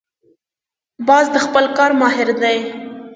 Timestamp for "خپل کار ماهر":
1.45-2.27